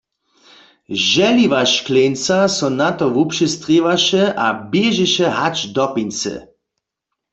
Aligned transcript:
Žehliwa 1.09 1.61
škleńca 1.73 2.37
so 2.57 2.67
na 2.79 2.89
to 2.97 3.05
wupřestrěwaše 3.15 4.23
a 4.45 4.47
běžeše 4.71 5.27
hač 5.37 5.57
do 5.75 5.85
pincy. 5.93 6.35